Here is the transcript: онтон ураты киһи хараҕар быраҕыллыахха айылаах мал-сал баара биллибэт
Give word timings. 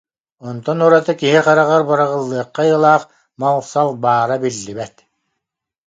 онтон 0.47 0.77
ураты 0.85 1.13
киһи 1.21 1.39
хараҕар 1.45 1.81
быраҕыллыахха 1.89 2.61
айылаах 2.63 3.03
мал-сал 3.41 3.89
баара 4.03 4.35
биллибэт 4.43 4.95